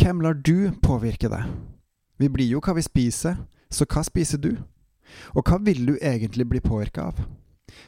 Hvem 0.00 0.22
lar 0.24 0.32
du 0.32 0.70
påvirke 0.80 1.28
deg? 1.28 1.48
Vi 2.16 2.28
blir 2.32 2.48
jo 2.48 2.60
hva 2.64 2.72
vi 2.72 2.80
spiser, 2.80 3.34
så 3.68 3.84
hva 3.84 4.00
spiser 4.00 4.40
du? 4.40 4.54
Og 5.36 5.44
hva 5.44 5.58
vil 5.60 5.82
du 5.84 5.98
egentlig 5.98 6.46
bli 6.48 6.62
påvirka 6.64 7.10
av? 7.10 7.18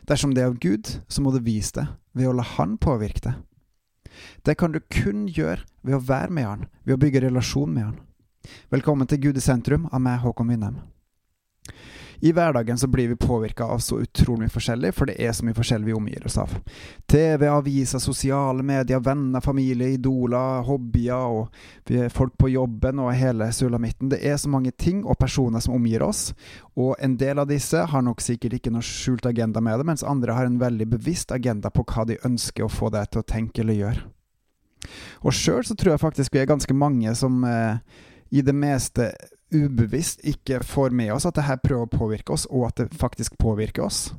Dersom 0.04 0.34
det 0.36 0.42
er 0.42 0.50
av 0.50 0.58
Gud, 0.60 0.90
så 1.08 1.24
må 1.24 1.32
du 1.32 1.38
vise 1.40 1.72
det 1.78 1.86
ved 2.12 2.28
å 2.28 2.34
la 2.36 2.44
Han 2.58 2.76
påvirke 2.76 3.24
deg. 3.24 3.40
Det 4.44 4.58
kan 4.60 4.76
du 4.76 4.80
kun 4.92 5.24
gjøre 5.24 5.64
ved 5.80 5.96
å 5.96 6.02
være 6.04 6.36
med 6.36 6.48
Han, 6.50 6.68
ved 6.84 6.98
å 6.98 7.00
bygge 7.00 7.24
relasjon 7.24 7.72
med 7.72 7.86
Han. 7.86 7.96
Velkommen 8.68 9.08
til 9.08 9.22
Gud 9.30 9.40
i 9.40 9.46
sentrum 9.48 9.88
av 9.88 10.04
meg, 10.04 10.20
Håkon 10.20 10.52
Winnem. 10.52 10.82
I 12.22 12.30
hverdagen 12.32 12.78
så 12.78 12.86
blir 12.86 13.08
vi 13.08 13.16
påvirka 13.16 13.64
av 13.64 13.78
så 13.82 13.96
utrolig 14.00 14.44
mye 14.44 14.52
forskjellig, 14.54 14.92
for 14.94 15.10
det 15.10 15.16
er 15.18 15.32
så 15.34 15.42
mye 15.42 15.56
forskjellig 15.56 15.88
vi 15.88 15.94
omgir 15.96 16.26
oss 16.28 16.36
av. 16.38 16.52
TV, 17.10 17.48
aviser, 17.50 17.98
sosiale 17.98 18.62
medier, 18.62 19.00
venner, 19.02 19.42
familie, 19.42 19.88
idoler, 19.96 20.62
hobbyer 20.62 21.34
og 21.34 21.90
folk 22.14 22.36
på 22.38 22.52
jobben 22.52 23.02
og 23.02 23.10
hele 23.18 23.48
sulamitten. 23.50 24.12
Det 24.12 24.20
er 24.22 24.38
så 24.38 24.52
mange 24.54 24.70
ting 24.70 25.02
og 25.02 25.18
personer 25.18 25.64
som 25.66 25.74
omgir 25.74 26.06
oss, 26.06 26.28
og 26.78 26.94
en 27.02 27.18
del 27.18 27.42
av 27.42 27.50
disse 27.50 27.82
har 27.90 28.06
nok 28.06 28.22
sikkert 28.22 28.54
ikke 28.60 28.70
noe 28.70 28.86
skjult 28.86 29.26
agenda 29.26 29.58
med 29.58 29.82
det, 29.82 29.90
mens 29.90 30.06
andre 30.06 30.38
har 30.38 30.46
en 30.46 30.62
veldig 30.62 30.92
bevisst 30.94 31.34
agenda 31.34 31.74
på 31.74 31.82
hva 31.90 32.06
de 32.06 32.22
ønsker 32.22 32.68
å 32.68 32.70
få 32.70 32.94
deg 32.94 33.10
til 33.10 33.24
å 33.24 33.30
tenke 33.34 33.66
eller 33.66 33.80
gjøre. 33.80 34.06
Og 35.26 35.34
sjøl 35.34 35.66
så 35.66 35.74
tror 35.74 35.96
jeg 35.96 36.06
faktisk 36.06 36.38
vi 36.38 36.46
er 36.46 36.50
ganske 36.54 36.74
mange 36.74 37.18
som 37.18 37.42
eh, 37.50 37.82
i 38.30 38.46
det 38.46 38.54
meste 38.54 39.10
ubevisst 39.52 40.24
ikke 40.26 40.62
får 40.66 40.90
med 40.96 41.12
oss 41.14 41.26
at 41.28 41.38
det 41.38 41.46
her 41.46 41.60
prøver 41.62 41.86
å 41.86 41.92
påvirke 41.92 42.34
oss, 42.34 42.46
og 42.50 42.68
at 42.70 42.82
det 42.82 42.98
faktisk 42.98 43.38
påvirker 43.40 43.86
oss. 43.86 44.10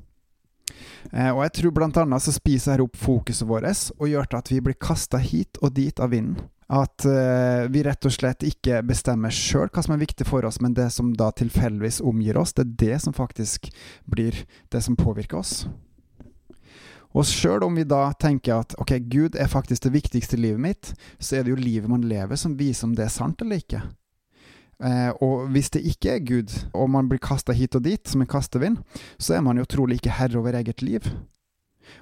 Eh, 1.11 1.29
og 1.29 1.43
jeg 1.45 1.53
tror 1.59 1.75
blant 1.75 1.97
annet 1.99 2.23
så 2.23 2.33
spiser 2.33 2.73
dette 2.73 2.87
opp 2.87 2.97
fokuset 2.97 3.47
vårt 3.47 3.67
og 3.97 4.09
gjør 4.09 4.29
til 4.29 4.39
at 4.39 4.51
vi 4.51 4.59
blir 4.63 4.79
kasta 4.79 5.19
hit 5.21 5.59
og 5.61 5.75
dit 5.77 5.99
av 5.99 6.13
vinden. 6.13 6.49
At 6.73 7.05
uh, 7.05 7.67
vi 7.69 7.83
rett 7.85 8.05
og 8.07 8.13
slett 8.15 8.41
ikke 8.47 8.79
bestemmer 8.87 9.33
sjøl 9.35 9.67
hva 9.67 9.83
som 9.83 9.93
er 9.93 10.01
viktig 10.01 10.25
for 10.25 10.47
oss, 10.47 10.61
men 10.63 10.73
det 10.73 10.87
som 10.95 11.11
da 11.13 11.27
tilfeldigvis 11.35 11.99
omgir 12.01 12.39
oss, 12.39 12.55
det 12.55 12.63
er 12.63 12.71
det 12.79 13.01
som 13.03 13.13
faktisk 13.13 13.67
blir 14.09 14.39
det 14.73 14.81
som 14.81 14.97
påvirker 14.97 15.41
oss. 15.43 15.67
Og 17.13 17.27
sjøl 17.29 17.67
om 17.67 17.75
vi 17.77 17.85
da 17.85 18.07
tenker 18.17 18.63
at 18.63 18.73
ok, 18.81 18.95
Gud 19.11 19.37
er 19.37 19.51
faktisk 19.51 19.85
det 19.85 19.93
viktigste 19.93 20.39
i 20.39 20.47
livet 20.47 20.63
mitt, 20.63 20.93
så 21.19 21.37
er 21.37 21.45
det 21.45 21.53
jo 21.53 21.59
livet 21.59 21.91
man 21.91 22.07
lever 22.09 22.39
som 22.39 22.57
viser 22.57 22.87
om 22.87 22.95
det 22.97 23.05
er 23.05 23.13
sant 23.13 23.43
eller 23.43 23.61
ikke. 23.61 23.83
Eh, 24.81 25.11
og 25.21 25.49
hvis 25.53 25.69
det 25.75 25.83
ikke 25.85 26.15
er 26.15 26.25
Gud, 26.25 26.55
og 26.73 26.89
man 26.89 27.09
blir 27.11 27.21
kasta 27.23 27.53
hit 27.53 27.75
og 27.77 27.85
dit 27.85 28.07
som 28.09 28.23
en 28.23 28.29
kastevind, 28.29 28.81
så 29.19 29.37
er 29.37 29.45
man 29.45 29.59
jo 29.59 29.67
trolig 29.69 29.99
ikke 29.99 30.17
herre 30.17 30.39
over 30.39 30.57
eget 30.57 30.81
liv. 30.81 31.07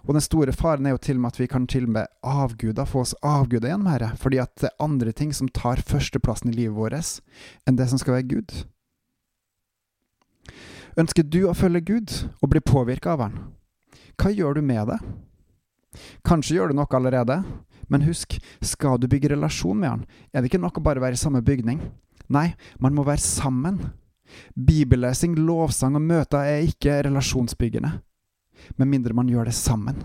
Og 0.06 0.14
den 0.16 0.24
store 0.24 0.54
faren 0.56 0.86
er 0.86 0.96
jo 0.96 1.02
til 1.02 1.18
og 1.18 1.24
med 1.24 1.34
at 1.34 1.40
vi 1.40 1.48
kan 1.50 1.66
til 1.70 1.88
og 1.88 1.96
med 1.98 2.12
avguda, 2.24 2.86
få 2.86 3.04
oss 3.04 3.16
avguda 3.26 3.70
gjennom 3.72 3.90
Herre, 3.92 4.12
fordi 4.18 4.40
at 4.42 4.54
det 4.62 4.70
er 4.70 4.84
andre 4.84 5.12
ting 5.12 5.34
som 5.34 5.50
tar 5.50 5.82
førsteplassen 5.86 6.52
i 6.52 6.56
livet 6.58 6.78
vårt, 6.78 7.18
enn 7.66 7.80
det 7.80 7.90
som 7.90 8.02
skal 8.02 8.20
være 8.20 8.30
Gud. 8.30 8.54
Ønsker 11.00 11.24
du 11.24 11.46
å 11.48 11.56
følge 11.58 11.84
Gud 11.88 12.14
og 12.42 12.52
bli 12.52 12.62
påvirka 12.62 13.16
av 13.16 13.26
Han? 13.26 13.38
Hva 14.20 14.32
gjør 14.34 14.60
du 14.60 14.66
med 14.66 14.92
det? 14.92 15.00
Kanskje 16.28 16.58
gjør 16.58 16.72
du 16.72 16.78
noe 16.78 16.98
allerede, 16.98 17.42
men 17.92 18.06
husk, 18.08 18.38
skal 18.64 19.00
du 19.00 19.08
bygge 19.12 19.34
relasjon 19.34 19.80
med 19.80 19.90
Han, 19.90 20.06
er 20.32 20.42
det 20.42 20.52
ikke 20.52 20.62
nok 20.62 20.80
å 20.80 20.86
bare 20.86 21.04
være 21.04 21.18
i 21.18 21.22
samme 21.22 21.44
bygning. 21.46 21.82
Nei, 22.32 22.52
man 22.80 22.96
må 22.96 23.06
være 23.08 23.24
sammen. 23.24 23.82
Bibellesing, 24.56 25.36
lovsang 25.36 25.98
og 26.00 26.06
møter 26.06 26.48
er 26.48 26.66
ikke 26.70 27.02
relasjonsbyggende, 27.08 27.92
med 28.80 28.88
mindre 28.88 29.16
man 29.18 29.30
gjør 29.32 29.50
det 29.50 29.58
sammen. 29.58 30.00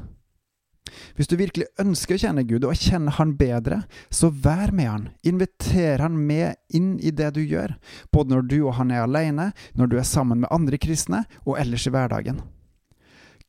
Hvis 1.16 1.28
du 1.30 1.36
virkelig 1.38 1.66
ønsker 1.82 2.14
å 2.14 2.20
kjenne 2.20 2.44
Gud 2.46 2.64
og 2.66 2.78
kjenne 2.78 3.14
Han 3.16 3.34
bedre, 3.38 3.80
så 4.10 4.30
vær 4.30 4.70
med 4.74 4.88
Han. 4.90 5.06
Inviter 5.26 6.02
Han 6.04 6.18
med 6.28 6.58
inn 6.74 6.96
i 7.00 7.10
det 7.10 7.32
du 7.36 7.42
gjør, 7.42 7.74
både 8.14 8.34
når 8.34 8.46
du 8.50 8.58
og 8.60 8.76
Han 8.78 8.92
er 8.94 9.04
alene, 9.04 9.50
når 9.74 9.90
du 9.90 9.96
er 9.98 10.06
sammen 10.06 10.44
med 10.44 10.52
andre 10.54 10.78
kristne, 10.78 11.24
og 11.44 11.58
ellers 11.60 11.88
i 11.88 11.94
hverdagen. 11.94 12.42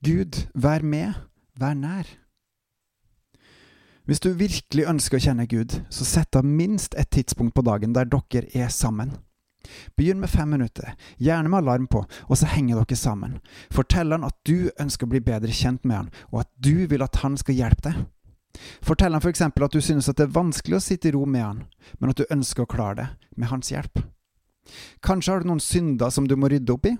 Gud, 0.05 0.47
vær 0.53 0.85
med, 0.85 1.13
vær 1.57 1.77
nær. 1.77 2.09
Hvis 4.07 4.21
du 4.23 4.29
virkelig 4.39 4.85
ønsker 4.87 5.19
å 5.19 5.23
kjenne 5.25 5.45
Gud, 5.51 5.73
så 5.91 6.05
sett 6.07 6.37
av 6.39 6.45
minst 6.47 6.93
et 6.95 7.09
tidspunkt 7.11 7.51
på 7.57 7.63
dagen 7.67 7.91
der 7.91 8.07
dere 8.07 8.47
er 8.55 8.69
sammen. 8.71 9.17
Begynn 9.99 10.21
med 10.21 10.31
fem 10.31 10.47
minutter, 10.47 10.93
gjerne 11.19 11.49
med 11.51 11.59
alarm 11.59 11.89
på, 11.91 12.05
og 12.07 12.37
så 12.39 12.47
henger 12.47 12.79
dere 12.79 12.95
sammen. 12.95 13.33
Fortell 13.67 14.13
han 14.15 14.23
at 14.23 14.37
du 14.47 14.69
ønsker 14.79 15.03
å 15.03 15.11
bli 15.11 15.19
bedre 15.25 15.51
kjent 15.51 15.83
med 15.83 15.97
han, 15.97 16.11
og 16.31 16.45
at 16.45 16.51
du 16.55 16.87
vil 16.87 17.03
at 17.03 17.19
han 17.19 17.35
skal 17.35 17.57
hjelpe 17.57 17.89
deg. 17.89 18.05
Fortell 18.79 19.11
han 19.11 19.19
f.eks. 19.19 19.43
at 19.43 19.75
du 19.75 19.81
synes 19.83 20.07
at 20.07 20.17
det 20.17 20.29
er 20.29 20.37
vanskelig 20.37 20.77
å 20.79 20.85
sitte 20.85 21.09
i 21.09 21.13
ro 21.13 21.25
med 21.27 21.43
han, 21.43 21.59
men 21.99 22.13
at 22.13 22.21
du 22.21 22.31
ønsker 22.31 22.63
å 22.63 22.71
klare 22.71 22.95
det 23.01 23.35
med 23.35 23.51
hans 23.51 23.73
hjelp. 23.73 23.99
Kanskje 25.03 25.33
har 25.33 25.43
du 25.43 25.49
noen 25.51 25.63
synder 25.63 26.15
som 26.15 26.29
du 26.31 26.37
må 26.39 26.47
rydde 26.47 26.73
opp 26.73 26.87
i, 26.87 26.95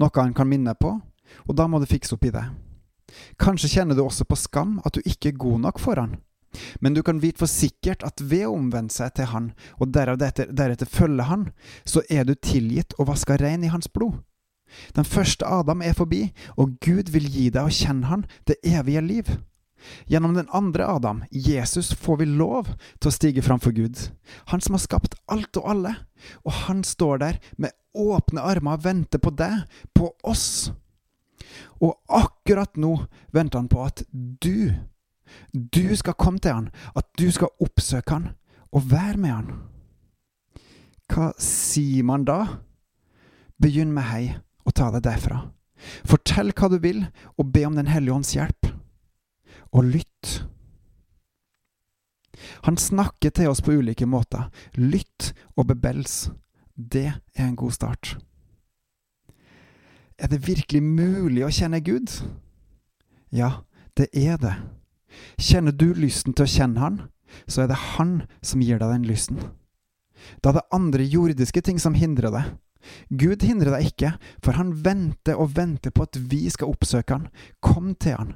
noe 0.00 0.16
han 0.16 0.32
kan 0.34 0.48
minne 0.48 0.72
på, 0.72 0.94
og 1.44 1.52
da 1.52 1.68
må 1.68 1.82
du 1.82 1.86
fikse 1.90 2.16
opp 2.16 2.24
i 2.24 2.32
det. 2.32 2.46
Kanskje 3.36 3.74
kjenner 3.76 3.94
du 3.94 4.02
også 4.06 4.24
på 4.24 4.40
skam 4.40 4.80
at 4.88 4.96
du 4.96 5.04
ikke 5.04 5.34
er 5.34 5.38
god 5.44 5.62
nok 5.68 5.84
for 5.84 6.00
han, 6.00 6.16
men 6.80 6.94
du 6.94 7.02
kan 7.06 7.20
vite 7.22 7.40
for 7.42 7.50
sikkert 7.50 8.04
at 8.06 8.22
ved 8.22 8.46
å 8.48 8.54
omvende 8.56 8.94
seg 8.94 9.14
til 9.16 9.30
Han, 9.32 9.50
og 9.80 9.92
deretter, 9.94 10.50
deretter 10.52 10.90
følge 10.90 11.28
Han, 11.30 11.50
så 11.84 12.04
er 12.10 12.24
du 12.24 12.34
tilgitt 12.34 12.96
og 12.98 13.10
vaska 13.12 13.38
rein 13.40 13.64
i 13.64 13.72
Hans 13.72 13.88
blod. 13.92 14.22
Den 14.96 15.06
første 15.06 15.46
Adam 15.46 15.82
er 15.82 15.94
forbi, 15.96 16.30
og 16.56 16.78
Gud 16.82 17.12
vil 17.14 17.28
gi 17.30 17.50
deg 17.54 17.66
å 17.66 17.72
kjenne 17.72 18.10
Han, 18.10 18.24
det 18.46 18.58
evige 18.66 19.04
liv. 19.04 19.36
Gjennom 20.10 20.34
den 20.34 20.48
andre 20.56 20.86
Adam, 20.88 21.24
Jesus, 21.30 21.92
får 21.94 22.16
vi 22.22 22.26
lov 22.26 22.72
til 22.98 23.10
å 23.10 23.14
stige 23.14 23.44
framfor 23.44 23.74
Gud, 23.76 24.08
Han 24.50 24.60
som 24.60 24.74
har 24.74 24.82
skapt 24.82 25.14
alt 25.30 25.56
og 25.60 25.70
alle, 25.70 25.94
og 26.44 26.52
Han 26.66 26.82
står 26.84 27.22
der 27.22 27.38
med 27.56 27.76
åpne 27.94 28.42
armer 28.42 28.78
og 28.78 28.84
venter 28.84 29.22
på 29.22 29.32
deg, 29.36 29.64
på 29.94 30.10
oss. 30.24 30.72
Og 31.80 31.94
akkurat 32.08 32.76
nå 32.80 32.96
venter 33.32 33.60
Han 33.60 33.70
på 33.70 33.84
at 33.84 34.02
du 34.12 34.72
du 35.52 35.96
skal 35.96 36.16
komme 36.18 36.42
til 36.42 36.54
han, 36.54 36.68
at 36.96 37.06
du 37.18 37.30
skal 37.32 37.52
oppsøke 37.62 38.12
han 38.12 38.28
og 38.72 38.90
være 38.90 39.16
med 39.20 39.32
han. 39.32 39.52
Hva 41.12 41.30
sier 41.40 42.06
man 42.06 42.26
da? 42.26 42.40
Begynn 43.62 43.94
med 43.94 44.08
hei 44.10 44.24
og 44.66 44.74
ta 44.74 44.90
det 44.94 45.04
derfra. 45.06 45.46
Fortell 46.08 46.52
hva 46.56 46.68
du 46.72 46.78
vil, 46.82 47.04
og 47.38 47.52
be 47.52 47.64
om 47.68 47.76
Den 47.76 47.90
hellige 47.90 48.14
ånds 48.14 48.34
hjelp. 48.34 48.70
Og 49.72 49.84
lytt. 49.84 50.46
Han 52.66 52.76
snakker 52.76 53.30
til 53.30 53.50
oss 53.50 53.62
på 53.62 53.76
ulike 53.78 54.06
måter. 54.06 54.50
Lytt 54.74 55.32
og 55.56 55.68
bebels. 55.70 56.30
Det 56.76 57.08
er 57.12 57.46
en 57.46 57.56
god 57.56 57.72
start. 57.72 58.16
Er 60.18 60.32
det 60.32 60.46
virkelig 60.46 60.82
mulig 60.82 61.44
å 61.44 61.52
kjenne 61.52 61.82
Gud? 61.84 62.12
Ja, 63.32 63.62
det 63.96 64.08
er 64.16 64.40
det. 64.40 64.54
Kjenner 65.40 65.72
du 65.72 65.92
lysten 65.94 66.34
til 66.36 66.46
å 66.46 66.50
kjenne 66.50 66.82
Han, 66.82 66.98
så 67.46 67.64
er 67.64 67.70
det 67.70 67.96
Han 67.96 68.22
som 68.44 68.62
gir 68.64 68.80
deg 68.80 68.92
den 68.92 69.08
lysten. 69.08 69.40
Da 70.42 70.50
er 70.50 70.60
det 70.60 70.68
andre 70.74 71.04
jordiske 71.04 71.62
ting 71.64 71.78
som 71.82 71.96
hindrer 71.98 72.32
deg. 72.34 72.54
Gud 73.10 73.42
hindrer 73.42 73.76
deg 73.76 73.90
ikke, 73.90 74.12
for 74.44 74.58
han 74.58 74.72
venter 74.84 75.38
og 75.38 75.56
venter 75.56 75.92
på 75.94 76.06
at 76.06 76.18
vi 76.30 76.46
skal 76.52 76.70
oppsøke 76.74 77.18
han. 77.18 77.28
Kom 77.64 77.94
til 77.98 78.18
han. 78.18 78.34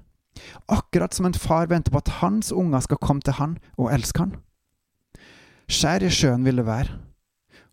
Akkurat 0.70 1.14
som 1.14 1.28
en 1.28 1.36
far 1.36 1.68
venter 1.70 1.92
på 1.92 2.00
at 2.00 2.16
hans 2.20 2.50
unger 2.52 2.82
skal 2.84 3.00
komme 3.02 3.24
til 3.24 3.38
han 3.38 3.58
og 3.76 3.92
elske 3.94 4.24
han. 4.24 4.38
Skjær 5.70 6.06
i 6.06 6.10
sjøen 6.10 6.46
vil 6.46 6.58
det 6.58 6.66
være, 6.66 6.96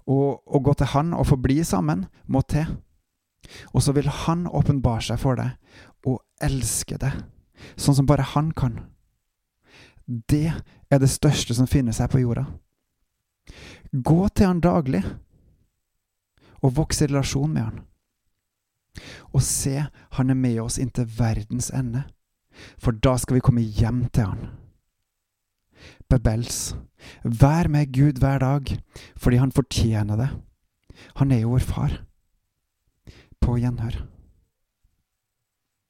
og 0.06 0.44
å 0.46 0.62
gå 0.62 0.76
til 0.78 0.92
han 0.94 1.16
og 1.18 1.26
forbli 1.32 1.64
sammen 1.66 2.06
må 2.30 2.44
til. 2.46 2.68
Og 3.74 3.82
så 3.82 3.94
vil 3.96 4.10
han 4.26 4.46
åpenbare 4.46 5.06
seg 5.08 5.22
for 5.22 5.40
deg 5.40 5.56
og 6.06 6.22
elske 6.44 7.00
deg, 7.02 7.24
sånn 7.80 7.98
som 7.98 8.10
bare 8.10 8.26
han 8.36 8.52
kan. 8.58 8.84
Det 10.08 10.54
er 10.92 11.00
det 11.04 11.10
største 11.12 11.56
som 11.56 11.68
finnes 11.68 12.00
her 12.00 12.08
på 12.12 12.22
jorda. 12.22 12.46
Gå 13.92 14.28
til 14.36 14.48
han 14.48 14.62
daglig, 14.64 15.04
og 16.64 16.76
voks 16.80 17.02
i 17.02 17.10
relasjon 17.10 17.52
med 17.54 17.66
han. 17.68 17.82
Og 19.36 19.44
se, 19.46 19.84
han 20.18 20.32
er 20.32 20.40
med 20.40 20.62
oss 20.64 20.80
inntil 20.82 21.10
verdens 21.18 21.70
ende, 21.76 22.06
for 22.80 22.96
da 22.96 23.18
skal 23.22 23.38
vi 23.38 23.46
komme 23.46 23.62
hjem 23.62 24.08
til 24.10 24.32
han. 24.32 24.48
Bebels, 26.10 26.76
vær 27.24 27.68
med 27.70 27.92
Gud 27.94 28.20
hver 28.24 28.40
dag, 28.42 28.78
fordi 29.16 29.38
han 29.38 29.52
fortjener 29.52 30.18
det. 30.18 30.30
Han 31.20 31.32
er 31.32 31.44
jo 31.44 31.54
vår 31.54 31.66
far. 31.68 31.98
På 33.42 33.60
gjenhør. 33.60 34.17